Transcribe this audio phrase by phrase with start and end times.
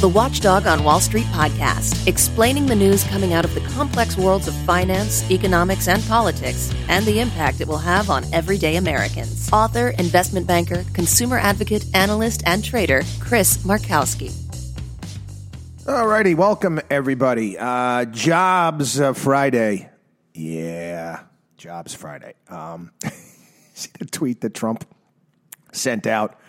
[0.00, 4.48] the Watchdog on Wall Street podcast, explaining the news coming out of the complex worlds
[4.48, 9.52] of finance, economics, and politics, and the impact it will have on everyday Americans.
[9.52, 14.32] Author, investment banker, consumer advocate, analyst, and trader Chris Markowski.
[15.86, 17.58] All righty, welcome everybody.
[17.58, 19.90] Uh, Jobs uh, Friday.
[20.32, 21.24] Yeah,
[21.58, 22.32] Jobs Friday.
[22.48, 22.90] Um,
[23.74, 24.86] see the tweet that Trump
[25.72, 26.40] sent out?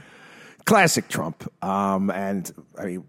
[0.63, 1.51] Classic Trump.
[1.61, 3.03] Um, and I mean,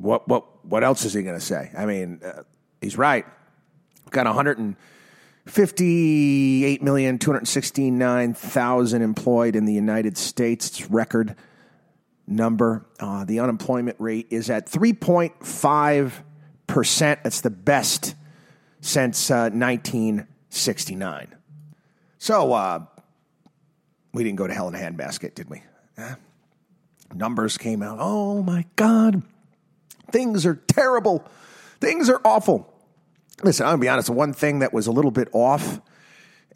[0.00, 1.70] what what what else is he going to say?
[1.76, 2.42] I mean, uh,
[2.80, 3.26] he's right.
[4.04, 10.68] We've got 158 million 269 thousand employed in the United States.
[10.68, 11.34] It's record
[12.26, 12.86] number.
[13.00, 16.12] Uh, the unemployment rate is at 3.5
[16.66, 17.20] percent.
[17.24, 18.14] That's the best
[18.80, 21.34] since uh, 1969.
[22.18, 22.84] So uh,
[24.12, 25.62] we didn't go to hell in a handbasket, did we?
[27.14, 27.98] numbers came out.
[28.00, 29.22] Oh my God,
[30.10, 31.24] things are terrible.
[31.80, 32.72] Things are awful.
[33.42, 34.06] Listen, I'm gonna be honest.
[34.06, 35.80] The one thing that was a little bit off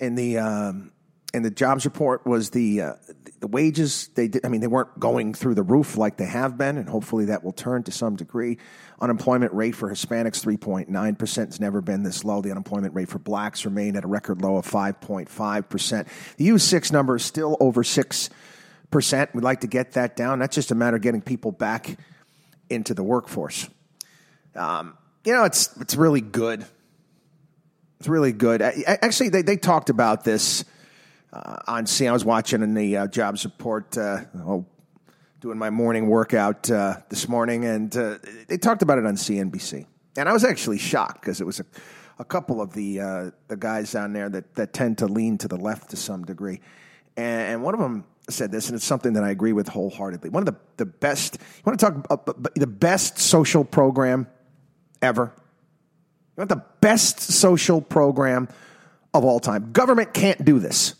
[0.00, 0.90] in the um,
[1.32, 2.92] in the jobs report was the uh,
[3.38, 4.08] the wages.
[4.14, 6.88] They did, I mean, they weren't going through the roof like they have been, and
[6.88, 8.58] hopefully that will turn to some degree.
[9.00, 12.40] Unemployment rate for Hispanics three point nine percent has never been this low.
[12.40, 16.08] The unemployment rate for blacks remained at a record low of five point five percent.
[16.36, 18.28] The U six number is still over six
[18.90, 19.34] percent.
[19.34, 20.40] We'd like to get that down.
[20.40, 21.96] That's just a matter of getting people back
[22.72, 23.68] into the workforce.
[24.54, 26.64] Um, you know, it's it's really good.
[28.00, 28.62] It's really good.
[28.62, 30.64] Actually, they they talked about this
[31.32, 32.08] uh, on C.
[32.08, 33.96] I was watching in the uh, jobs report.
[33.96, 34.66] Uh, oh,
[35.40, 39.86] doing my morning workout uh, this morning, and uh, they talked about it on CNBC.
[40.16, 41.64] And I was actually shocked because it was a,
[42.18, 45.48] a couple of the uh, the guys down there that that tend to lean to
[45.48, 46.60] the left to some degree,
[47.16, 50.30] and, and one of them said this, and it's something that I agree with wholeheartedly.
[50.30, 54.26] One of the, the best, you want to talk about the best social program
[55.00, 55.32] ever?
[55.34, 58.48] You want the best social program
[59.12, 59.72] of all time?
[59.72, 60.94] Government can't do this.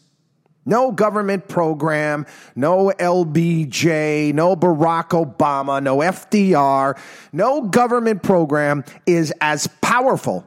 [0.64, 6.96] No government program, no LBJ, no Barack Obama, no FDR,
[7.32, 10.46] no government program is as powerful,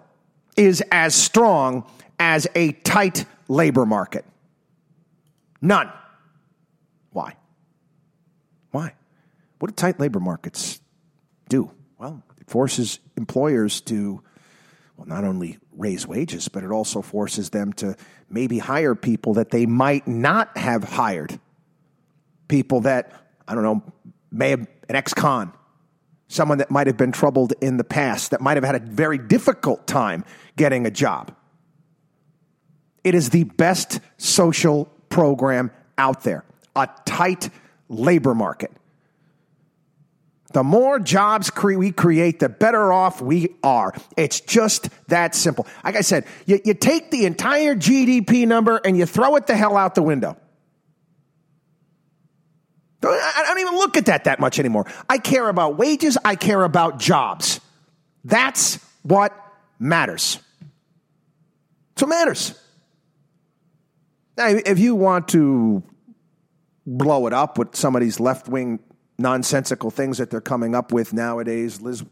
[0.55, 1.85] is as strong
[2.17, 4.23] as a tight labor market.
[5.61, 5.91] None.
[8.75, 8.93] Why?
[9.59, 10.81] What do tight labor markets
[11.47, 11.71] do?
[11.97, 14.21] Well, it forces employers to,
[14.97, 17.95] well, not only raise wages, but it also forces them to
[18.29, 21.39] maybe hire people that they might not have hired.
[22.49, 23.13] People that,
[23.47, 23.81] I don't know,
[24.29, 25.53] may have an ex con,
[26.27, 29.17] someone that might have been troubled in the past, that might have had a very
[29.17, 30.25] difficult time
[30.57, 31.33] getting a job.
[33.05, 36.43] It is the best social program out there
[36.75, 37.49] a tight
[37.89, 38.71] labor market.
[40.53, 43.93] The more jobs cre- we create, the better off we are.
[44.15, 45.67] It's just that simple.
[45.83, 49.55] Like I said, you, you take the entire GDP number and you throw it the
[49.55, 50.37] hell out the window.
[53.03, 54.85] I don't even look at that that much anymore.
[55.09, 57.59] I care about wages, I care about jobs.
[58.23, 59.35] That's what
[59.77, 60.39] matters.
[61.93, 62.59] That's what matters.
[64.37, 65.83] Now, if you want to
[66.85, 68.79] blow it up with some of these left wing
[69.17, 71.81] nonsensical things that they're coming up with nowadays.
[71.81, 72.03] Liz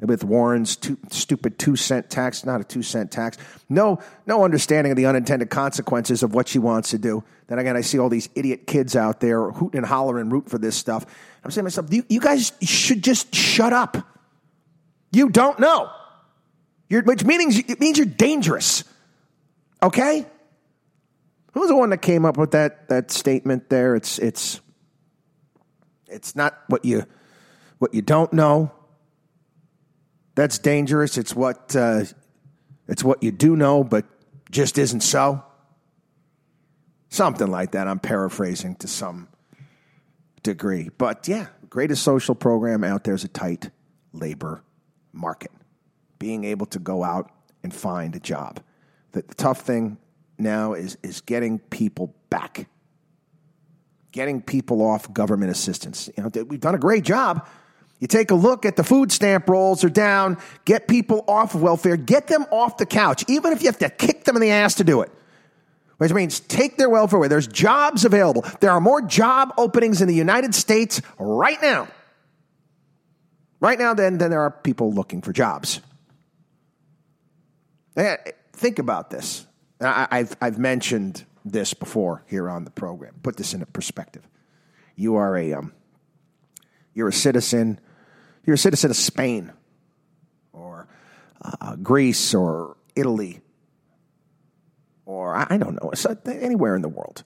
[0.00, 3.38] with Warren's two, stupid two cent tax, not a two cent tax.
[3.68, 7.24] No, no understanding of the unintended consequences of what she wants to do.
[7.46, 10.58] Then again, I see all these idiot kids out there hooting and hollering, root for
[10.58, 11.06] this stuff.
[11.44, 13.96] I'm saying to myself, you, you guys should just shut up.
[15.12, 15.90] You don't know,
[16.88, 18.84] you're, which means it means you're dangerous.
[19.82, 20.26] Okay.
[21.56, 23.96] Who was the one that came up with that that statement there?
[23.96, 24.60] It's it's
[26.06, 27.06] it's not what you
[27.78, 28.72] what you don't know.
[30.34, 31.16] That's dangerous.
[31.16, 32.04] It's what uh,
[32.88, 34.04] it's what you do know, but
[34.50, 35.42] just isn't so.
[37.08, 37.88] Something like that.
[37.88, 39.28] I'm paraphrasing to some
[40.42, 43.70] degree, but yeah, greatest social program out there is a tight
[44.12, 44.62] labor
[45.14, 45.52] market.
[46.18, 47.30] Being able to go out
[47.62, 48.60] and find a job.
[49.12, 49.96] The, the tough thing
[50.38, 52.68] now is, is getting people back,
[54.12, 56.10] getting people off government assistance.
[56.16, 57.46] You know, we've done a great job.
[57.98, 60.36] You take a look at the food stamp rolls are down,
[60.66, 63.88] get people off of welfare, get them off the couch, even if you have to
[63.88, 65.10] kick them in the ass to do it.
[65.96, 67.28] Which means take their welfare away.
[67.28, 68.44] There's jobs available.
[68.60, 71.88] There are more job openings in the United States right now.
[73.60, 75.80] Right now, than, than there are people looking for jobs.
[78.52, 79.46] Think about this.
[79.80, 83.14] I, I've, I've mentioned this before here on the program.
[83.22, 84.26] Put this into perspective.
[84.96, 85.72] You are a um,
[86.94, 87.78] you're a citizen.
[88.44, 89.52] you're a citizen of Spain
[90.52, 90.88] or
[91.42, 93.42] uh, Greece or Italy
[95.06, 95.92] or I, I don't know,
[96.26, 97.22] anywhere in the world.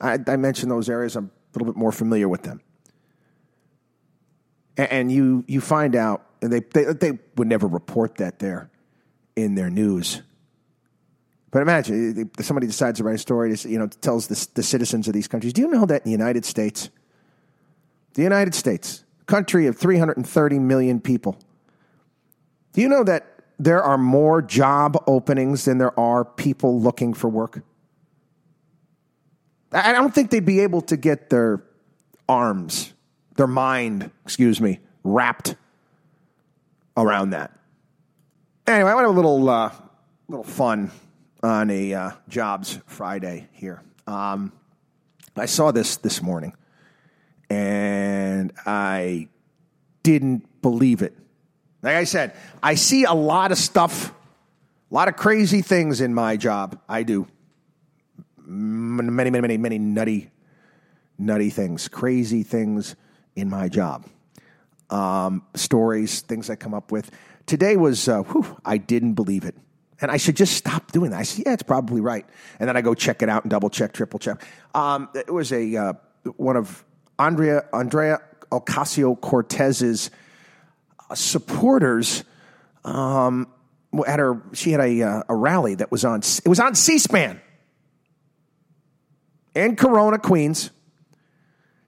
[0.00, 1.16] I, I mentioned those areas.
[1.16, 2.60] I'm a little bit more familiar with them.
[4.76, 8.70] And, and you you find out, and they, they they would never report that there
[9.34, 10.22] in their news.
[11.52, 15.12] But imagine somebody decides to write a story, you know, tells the, the citizens of
[15.12, 15.52] these countries.
[15.52, 16.88] Do you know that in the United States,
[18.14, 21.38] the United States, country of 330 million people,
[22.72, 23.26] do you know that
[23.58, 27.62] there are more job openings than there are people looking for work?
[29.72, 31.62] I don't think they'd be able to get their
[32.30, 32.94] arms,
[33.36, 35.54] their mind, excuse me, wrapped
[36.96, 37.52] around that.
[38.66, 39.70] Anyway, I want a little uh,
[40.28, 40.90] little fun
[41.42, 43.82] on a uh, Jobs Friday here.
[44.06, 44.52] Um,
[45.36, 46.54] I saw this this morning,
[47.50, 49.28] and I
[50.02, 51.16] didn't believe it.
[51.82, 54.10] Like I said, I see a lot of stuff,
[54.90, 56.80] a lot of crazy things in my job.
[56.88, 57.26] I do
[58.38, 60.30] many, many, many, many nutty,
[61.18, 62.94] nutty things, crazy things
[63.34, 64.06] in my job.
[64.90, 67.10] Um, stories, things I come up with.
[67.46, 69.56] Today was, uh, whew, I didn't believe it.
[70.02, 71.20] And I should just stop doing that.
[71.20, 72.26] I said, yeah, it's probably right.
[72.58, 74.44] And then I go check it out and double check, triple check.
[74.74, 75.92] Um, it was a uh,
[76.36, 76.84] one of
[77.20, 78.18] Andrea Andrea
[78.50, 80.10] Ocasio Cortez's
[81.08, 82.24] uh, supporters.
[82.84, 83.46] Um,
[84.04, 86.20] at her, she had a uh, a rally that was on.
[86.20, 87.40] It was on C-SPAN
[89.54, 90.70] in Corona, Queens.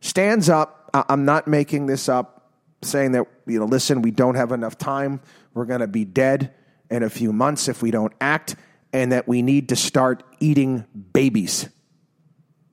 [0.00, 0.90] Stands up.
[0.92, 2.52] I'm not making this up,
[2.82, 5.20] saying that you know, listen, we don't have enough time.
[5.52, 6.54] We're going to be dead
[6.94, 8.56] in a few months if we don't act,
[8.92, 11.68] and that we need to start eating babies.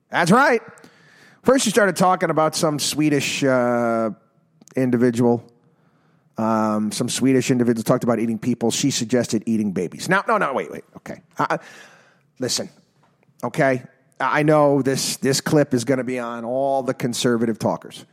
[0.10, 0.62] That's right.
[1.44, 4.12] First, you started talking about some Swedish uh,
[4.76, 5.44] individual.
[6.38, 8.70] Um, some Swedish individual talked about eating people.
[8.70, 10.08] She suggested eating babies.
[10.08, 10.84] Now, no, no, wait, wait.
[10.98, 11.22] Okay.
[11.38, 11.58] Uh,
[12.40, 12.70] listen,
[13.44, 13.84] okay.
[14.20, 18.06] I know this, this clip is going to be on all the conservative talkers.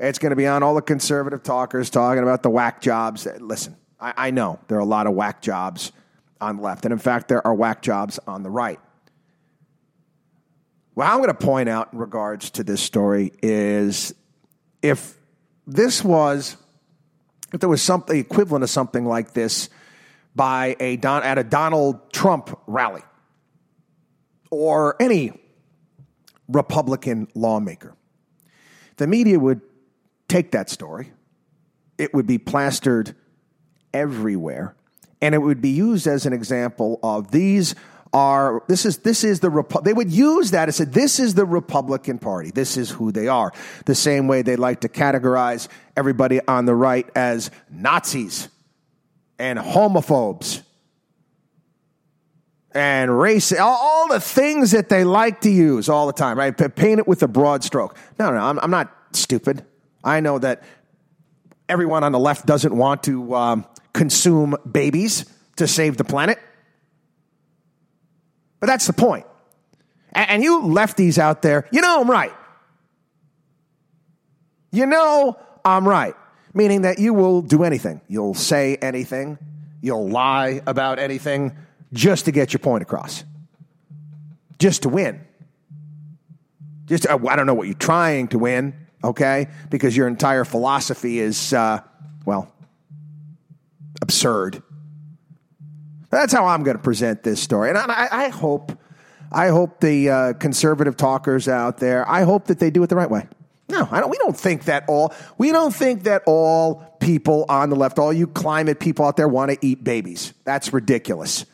[0.00, 3.28] It's going to be on all the conservative talkers talking about the whack jobs.
[3.38, 5.92] Listen, I, I know there are a lot of whack jobs
[6.40, 6.84] on the left.
[6.84, 8.80] And in fact, there are whack jobs on the right.
[10.94, 14.14] What I'm going to point out in regards to this story is
[14.82, 15.18] if
[15.66, 16.56] this was,
[17.52, 19.70] if there was something equivalent of something like this
[20.36, 23.02] by a Don, at a Donald Trump rally
[24.50, 25.32] or any
[26.48, 27.96] Republican lawmaker,
[28.96, 29.62] the media would
[30.28, 31.12] take that story,
[31.98, 33.16] it would be plastered
[33.94, 34.74] everywhere.
[35.22, 37.74] And it would be used as an example of these
[38.12, 41.34] are this is this is the Repu- they would use that and said this is
[41.34, 42.50] the Republican Party.
[42.50, 43.52] This is who they are.
[43.86, 48.48] The same way they like to categorize everybody on the right as Nazis
[49.38, 50.62] and homophobes
[52.74, 56.56] and race, all, all, the things that they like to use all the time, right?
[56.56, 57.96] Paint it with a broad stroke.
[58.18, 59.64] No, no, I'm, I'm not stupid.
[60.02, 60.64] I know that
[61.68, 65.24] everyone on the left doesn't want to um, consume babies
[65.56, 66.38] to save the planet.
[68.60, 69.24] But that's the point.
[70.12, 72.32] And, you lefties out there, you know I'm right.
[74.70, 76.14] You know I'm right.
[76.52, 78.00] Meaning that you will do anything.
[78.06, 79.38] You'll say anything.
[79.80, 81.56] You'll lie about anything
[81.92, 83.24] just to get your point across,
[84.58, 85.20] just to win.
[86.84, 89.48] Just, I don't know what you're trying to win okay?
[89.70, 91.80] Because your entire philosophy is, uh,
[92.24, 92.52] well,
[94.04, 94.62] absurd.
[96.10, 97.70] That's how I'm going to present this story.
[97.70, 98.78] And I, I hope,
[99.32, 102.96] I hope the uh, conservative talkers out there, I hope that they do it the
[102.96, 103.26] right way.
[103.70, 107.70] No, I don't, we don't think that all, we don't think that all people on
[107.70, 110.34] the left, all you climate people out there want to eat babies.
[110.44, 111.46] That's ridiculous.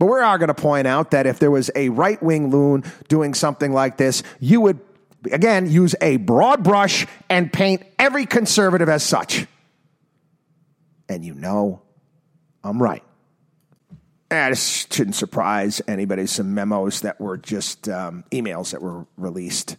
[0.00, 2.82] But we are going to point out that if there was a right wing loon
[3.06, 4.80] doing something like this, you would
[5.30, 9.46] again, use a broad brush and paint every conservative as such.
[11.12, 11.82] And you know,
[12.64, 13.02] I'm right.
[14.30, 16.26] And shouldn't surprise anybody.
[16.26, 19.76] Some memos that were just um, emails that were released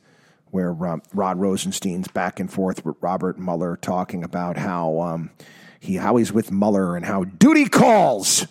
[0.51, 5.31] where um, Rod Rosenstein's back and forth with Robert Mueller talking about how um,
[5.79, 8.45] he how he's with Mueller and how duty calls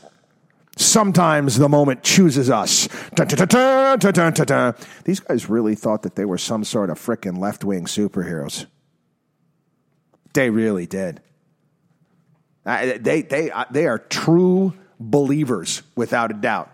[0.77, 2.89] Sometimes the moment chooses us.
[3.15, 3.99] Dun, dun,
[4.47, 4.75] dun,
[5.05, 8.65] These guys really thought that they were some sort of frickin' left wing superheroes.
[10.33, 11.21] They really did.
[12.65, 16.71] Uh, they, they, uh, they are true believers, without a doubt.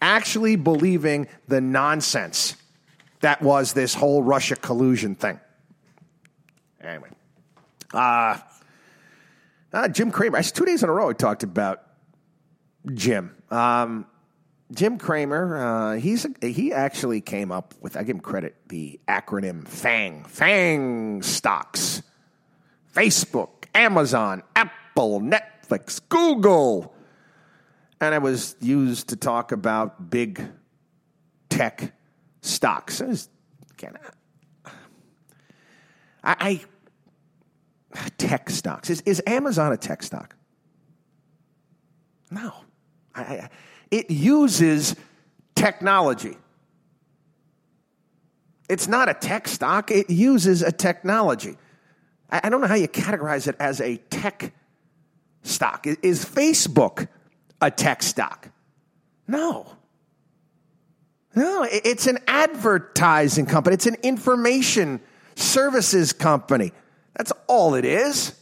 [0.00, 2.56] Actually believing the nonsense
[3.20, 5.40] that was this whole Russia collusion thing.
[6.80, 7.08] Anyway,
[7.92, 8.38] uh,
[9.72, 10.38] Uh, Jim Cramer.
[10.38, 11.82] Actually, two days in a row, I talked about
[12.92, 13.34] Jim.
[13.50, 14.06] Um,
[14.72, 15.56] Jim Cramer.
[15.56, 17.96] Uh, he's a, he actually came up with.
[17.96, 18.54] I give him credit.
[18.68, 20.24] The acronym FANG.
[20.26, 22.02] FANG stocks.
[22.94, 26.94] Facebook, Amazon, Apple, Netflix, Google,
[28.00, 30.42] and it was used to talk about big
[31.48, 31.92] tech
[32.42, 33.00] stocks.
[33.00, 33.28] I, was,
[33.72, 33.96] again,
[36.22, 36.36] I,
[37.94, 38.90] I tech stocks.
[38.90, 40.36] Is, is Amazon a tech stock?
[42.30, 42.52] No.
[43.14, 43.50] I, I,
[43.90, 44.96] it uses
[45.54, 46.36] technology.
[48.68, 51.56] It's not a tech stock, it uses a technology.
[52.30, 54.52] I, I don't know how you categorize it as a tech
[55.44, 55.86] stock.
[55.86, 57.06] Is, Facebook
[57.60, 58.50] a tech stock?
[59.28, 59.66] No.
[61.36, 63.74] No, it's an advertising company.
[63.74, 65.00] It's an information
[65.36, 66.72] services company.
[67.16, 68.34] That's all it is.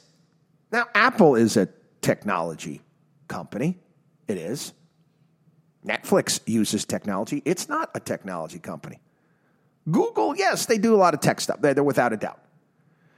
[0.71, 1.69] Now, Apple is a
[2.01, 2.83] technology
[3.29, 3.79] company.
[4.29, 4.73] It is.
[5.87, 7.43] Netflix uses technology.
[7.45, 9.01] It's not a technology company.
[9.91, 11.61] Google, yes, they do a lot of tech stuff.
[11.61, 12.41] They're without a doubt.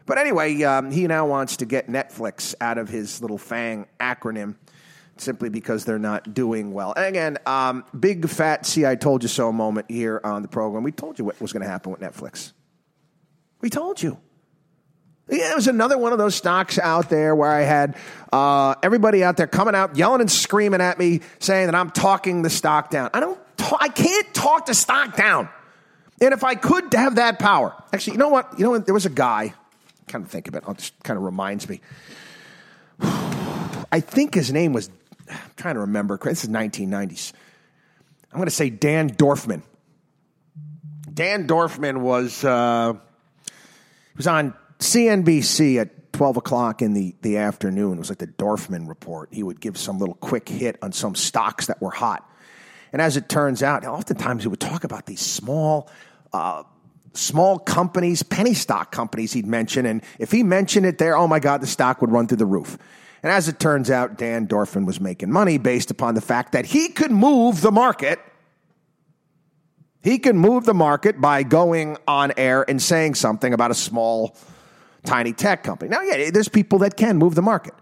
[0.07, 4.57] But anyway, um, he now wants to get Netflix out of his little FANG acronym
[5.17, 6.93] simply because they're not doing well.
[6.97, 10.83] And again, um, big fat see I told you so moment here on the program.
[10.83, 12.53] We told you what was going to happen with Netflix.
[13.61, 14.19] We told you.
[15.31, 17.97] Yeah, it was another one of those stocks out there where I had
[18.31, 22.43] uh, everybody out there coming out, yelling and screaming at me, saying that I'm talking
[22.43, 23.09] the stock down.
[23.15, 23.41] I don't.
[23.81, 25.49] I can't talk the stock down.
[26.21, 28.59] And if I could have that power, actually, you know what?
[28.59, 28.85] You know, what?
[28.85, 29.55] there was a guy.
[30.09, 30.65] Kind of think of it.
[30.69, 31.81] It just kind of reminds me.
[33.01, 34.91] I think his name was
[35.29, 36.19] I'm trying to remember.
[36.23, 37.33] This is 1990s.
[38.33, 39.63] I'm going to say Dan Dorfman.
[41.13, 42.95] Dan Dorfman was uh,
[44.17, 47.95] was on CNBC at 12 o'clock in the, the afternoon.
[47.95, 49.31] It was like the Dorfman report.
[49.33, 52.29] He would give some little quick hit on some stocks that were hot.
[52.93, 55.91] And as it turns out, oftentimes he would talk about these small,
[56.33, 56.63] uh,
[57.15, 59.87] small companies, penny stock companies he'd mention.
[59.87, 62.47] And if he mentioned it there, oh my God, the stock would run through the
[62.47, 62.77] roof.
[63.23, 66.67] And as it turns out, Dan Dorfman was making money based upon the fact that
[66.67, 68.21] he could move the market.
[70.03, 74.37] He can move the market by going on air and saying something about a small,
[75.07, 75.89] tiny tech company.
[75.89, 77.73] Now, yeah, there's people that can move the market.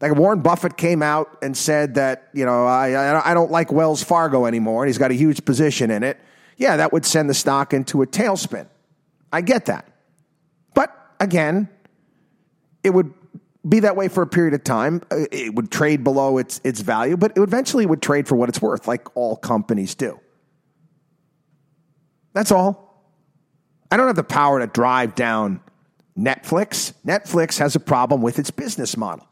[0.00, 4.02] Like Warren Buffett came out and said that, you know, I, I don't like Wells
[4.02, 6.20] Fargo anymore, and he's got a huge position in it.
[6.56, 8.66] Yeah, that would send the stock into a tailspin.
[9.32, 9.88] I get that.
[10.74, 11.68] But again,
[12.82, 13.12] it would
[13.68, 15.02] be that way for a period of time.
[15.10, 18.48] Uh, it would trade below its its value, but it eventually would trade for what
[18.48, 20.20] it's worth, like all companies do.
[22.34, 22.84] That's all.
[23.90, 25.60] I don't have the power to drive down
[26.18, 26.92] Netflix.
[27.06, 29.26] Netflix has a problem with its business model.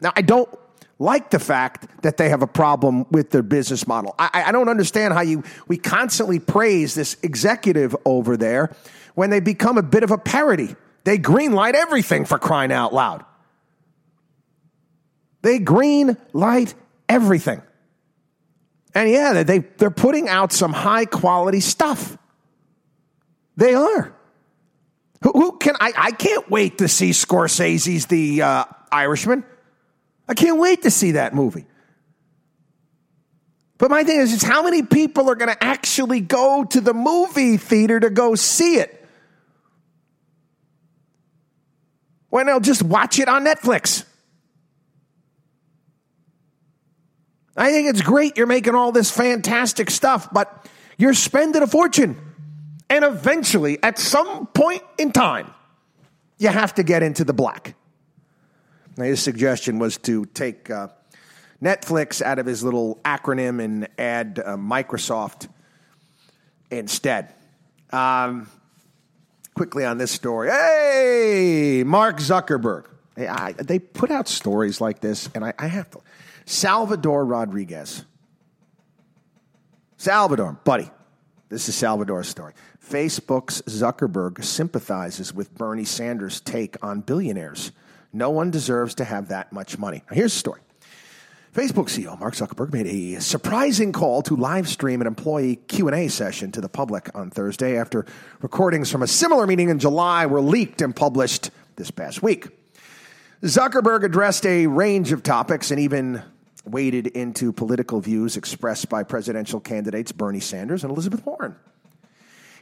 [0.00, 0.48] Now, I don't
[0.98, 4.14] like the fact that they have a problem with their business model.
[4.18, 8.74] I, I don't understand how you we constantly praise this executive over there
[9.14, 10.74] when they become a bit of a parody.
[11.04, 13.24] They greenlight everything for crying out loud.
[15.42, 16.74] They green light
[17.08, 17.62] everything.
[18.94, 22.18] And yeah, they, they're putting out some high quality stuff.
[23.56, 24.14] They are.
[25.22, 25.92] Who, who can I?
[25.96, 29.44] I can't wait to see Scorsese's The uh, Irishman.
[30.28, 31.64] I can't wait to see that movie.
[33.78, 36.92] But my thing is, is how many people are going to actually go to the
[36.92, 38.94] movie theater to go see it?
[42.28, 44.04] When they'll just watch it on Netflix.
[47.56, 50.68] I think it's great you're making all this fantastic stuff, but
[50.98, 52.20] you're spending a fortune.
[52.90, 55.52] And eventually, at some point in time,
[56.38, 57.74] you have to get into the black.
[58.98, 60.88] Now, his suggestion was to take uh,
[61.62, 65.48] Netflix out of his little acronym and add uh, Microsoft
[66.68, 67.32] instead.
[67.92, 68.50] Um,
[69.54, 70.50] quickly on this story.
[70.50, 72.86] Hey, Mark Zuckerberg.
[73.14, 76.00] Hey, I, they put out stories like this, and I, I have to.
[76.44, 78.04] Salvador Rodriguez.
[79.96, 80.90] Salvador, buddy.
[81.50, 82.52] This is Salvador's story.
[82.84, 87.70] Facebook's Zuckerberg sympathizes with Bernie Sanders' take on billionaires.
[88.12, 90.02] No one deserves to have that much money.
[90.08, 90.60] Now, here's the story.
[91.54, 96.52] Facebook CEO Mark Zuckerberg made a surprising call to live stream an employee Q&A session
[96.52, 98.06] to the public on Thursday after
[98.42, 102.48] recordings from a similar meeting in July were leaked and published this past week.
[103.42, 106.22] Zuckerberg addressed a range of topics and even
[106.64, 111.56] waded into political views expressed by presidential candidates Bernie Sanders and Elizabeth Warren.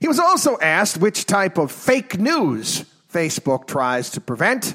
[0.01, 4.75] He was also asked which type of fake news Facebook tries to prevent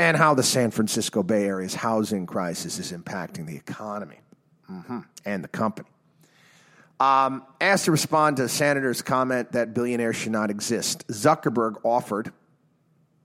[0.00, 4.18] and how the San Francisco Bay Area's housing crisis is impacting the economy
[4.68, 5.00] mm-hmm.
[5.26, 5.90] and the company.
[6.98, 12.32] Um, asked to respond to Senator's comment that billionaires should not exist, Zuckerberg offered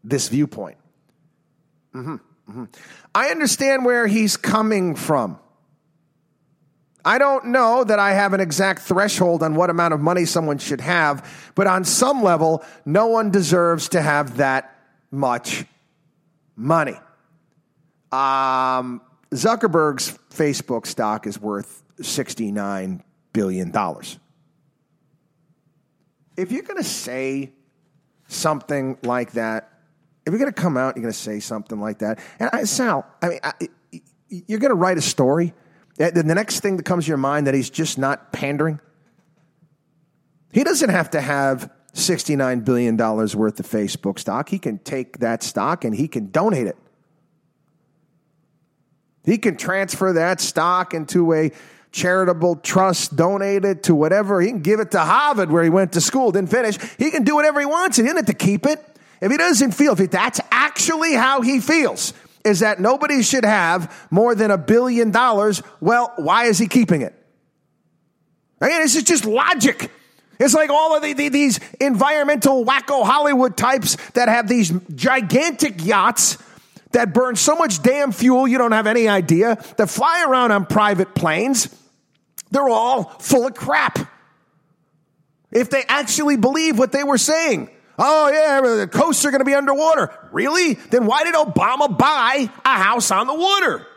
[0.03, 0.77] this viewpoint.
[1.93, 2.65] Mm-hmm, mm-hmm.
[3.15, 5.39] I understand where he's coming from.
[7.05, 10.57] I don't know that I have an exact threshold on what amount of money someone
[10.57, 14.77] should have, but on some level, no one deserves to have that
[15.09, 15.63] much
[16.55, 16.95] money.
[18.11, 23.01] Um, Zuckerberg's Facebook stock is worth $69
[23.33, 23.73] billion.
[26.37, 27.53] If you're going to say
[28.27, 29.71] something like that,
[30.25, 32.19] if you're going to come out, you're going to say something like that.
[32.39, 33.53] And I, Sal, I mean, I,
[34.29, 35.53] you're going to write a story.
[35.99, 38.79] And the next thing that comes to your mind that he's just not pandering.
[40.51, 44.49] He doesn't have to have $69 billion worth of Facebook stock.
[44.49, 46.77] He can take that stock and he can donate it.
[49.23, 51.51] He can transfer that stock into a
[51.91, 54.41] charitable trust, donate it to whatever.
[54.41, 56.77] He can give it to Harvard where he went to school, didn't finish.
[56.97, 57.97] He can do whatever he wants.
[57.97, 58.83] He didn't have to keep it.
[59.21, 64.07] If he doesn't feel, if that's actually how he feels, is that nobody should have
[64.11, 67.13] more than a billion dollars, well, why is he keeping it?
[68.61, 69.91] Mean, this is just logic.
[70.39, 75.83] It's like all of the, the, these environmental wacko Hollywood types that have these gigantic
[75.85, 76.37] yachts
[76.91, 80.65] that burn so much damn fuel you don't have any idea, that fly around on
[80.65, 81.73] private planes.
[82.51, 83.99] They're all full of crap.
[85.51, 87.69] If they actually believe what they were saying.
[87.97, 90.13] Oh, yeah, the coasts are going to be underwater.
[90.31, 90.73] Really?
[90.73, 93.87] Then why did Obama buy a house on the water?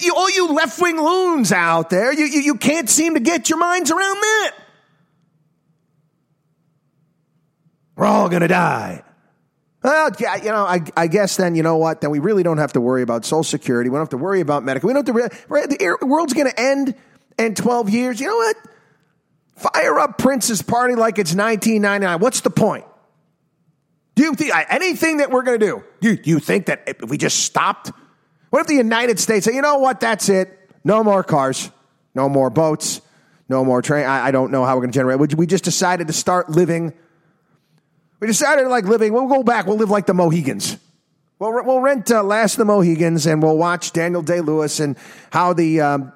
[0.00, 3.48] You, all you left wing loons out there, you, you, you can't seem to get
[3.48, 4.54] your minds around that.
[7.96, 9.02] We're all going to die.
[9.82, 12.00] Well, yeah, you know, I, I, guess then, you know what?
[12.00, 13.90] Then we really don't have to worry about Social Security.
[13.90, 14.88] We don't have to worry about medical.
[14.88, 16.94] We don't have to, the er, world's going to end
[17.38, 18.20] in 12 years.
[18.20, 18.56] You know what?
[19.56, 22.20] Fire up Prince's party like it's 1999.
[22.20, 22.84] What's the point?
[24.14, 25.84] Do you think anything that we're going to do?
[26.00, 27.92] Do you, you think that if we just stopped?
[28.50, 30.00] What if the United States said, you know what?
[30.00, 30.54] That's it.
[30.84, 31.70] No more cars,
[32.14, 33.00] no more boats,
[33.48, 34.06] no more train.
[34.06, 35.34] I, I don't know how we're going to generate.
[35.34, 36.94] We just decided to start living
[38.20, 40.76] we decided to like living, we'll go back, we'll live like the Mohicans.
[41.38, 44.96] We'll, we'll rent uh, Last of the Mohicans and we'll watch Daniel Day Lewis and
[45.30, 46.12] how the, um,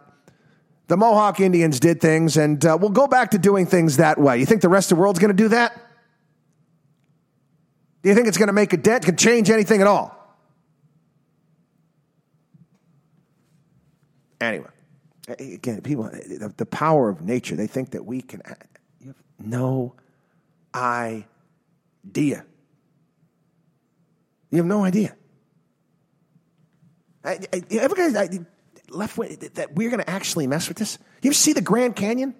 [0.88, 4.38] the Mohawk Indians did things, and uh, we'll go back to doing things that way.
[4.38, 5.80] You think the rest of the world's going to do that?
[8.02, 10.18] Do you think it's going to make a dent, can change anything at all?
[14.42, 14.70] Anyway,
[15.28, 18.42] again, people, eh, the, the power of nature, they think that we can.
[18.44, 18.54] Eh,
[19.00, 19.94] you have no
[20.74, 22.44] idea.
[24.50, 25.14] You have no idea.
[27.24, 28.28] I, I, ever guys I,
[28.90, 29.16] left
[29.54, 30.98] that we're going to actually mess with this?
[31.22, 32.34] You ever see the Grand Canyon?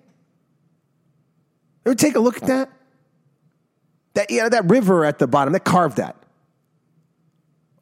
[1.86, 2.72] Ever take a look at that?
[4.14, 6.16] That you know, that river at the bottom, that carved that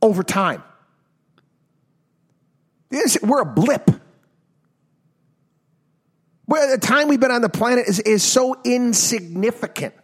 [0.03, 0.63] over time.
[3.23, 3.91] We're a blip.
[6.51, 9.95] Where the time we've been on the planet is, is so insignificant.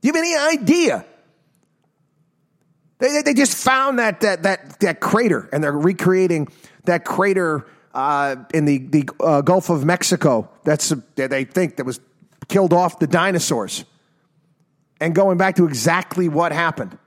[0.00, 1.04] Do you have any idea?
[2.98, 6.48] They, they just found that, that, that, that crater and they're recreating
[6.86, 10.50] that crater uh, in the, the uh, Gulf of Mexico.
[10.64, 12.00] That's they think that was
[12.48, 13.84] killed off the dinosaurs.
[15.00, 16.98] And going back to exactly what happened.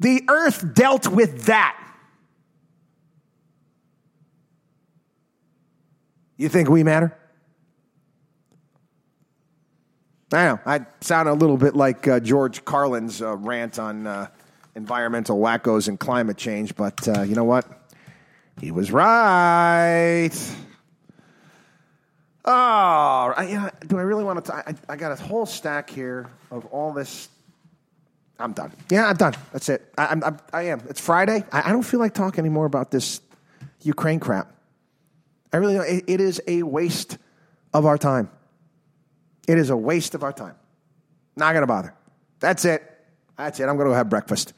[0.00, 1.76] The earth dealt with that.
[6.36, 7.16] You think we matter?
[10.32, 10.60] I know.
[10.64, 14.28] I sound a little bit like uh, George Carlin's uh, rant on uh,
[14.76, 17.66] environmental wackos and climate change, but uh, you know what?
[18.60, 20.30] He was right.
[22.44, 22.52] Oh,
[23.36, 24.54] I, you know, do I really want to?
[24.54, 27.28] I, I got a whole stack here of all this.
[28.38, 28.72] I'm done.
[28.88, 29.34] Yeah, I'm done.
[29.52, 29.92] That's it.
[29.98, 30.80] I, I'm, I'm I am.
[30.88, 31.44] It's Friday.
[31.52, 33.20] I, I, don't feel like talking anymore about this
[33.82, 34.52] Ukraine crap.
[35.52, 35.86] I really don't.
[35.86, 37.18] It, it is a waste
[37.74, 38.30] of our time.
[39.48, 40.54] It is a waste of our time.
[41.36, 41.94] Not going to bother.
[42.40, 42.82] That's it.
[43.36, 43.64] That's it.
[43.64, 44.54] I'm going to go have breakfast.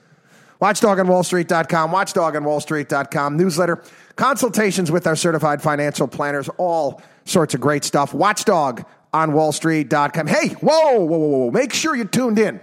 [0.62, 3.82] WatchdogOnWallStreet.com, WatchdogOnWallStreet.com, newsletter,
[4.14, 8.12] consultations with our certified financial planners, all sorts of great stuff.
[8.12, 10.28] WatchdogOnWallStreet.com.
[10.28, 11.50] Hey, whoa, whoa, whoa, whoa.
[11.50, 12.60] Make sure you tuned in.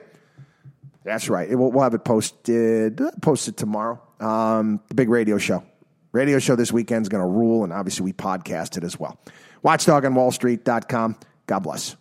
[1.03, 1.49] That's right.
[1.49, 4.01] We'll, we'll have it posted, posted tomorrow.
[4.21, 5.65] Um, the big radio show.
[6.13, 9.19] Radio show this weekend is going to rule, and obviously we podcast it as well.
[9.65, 11.17] WatchdogOnWallStreet.com.
[11.47, 11.97] God bless.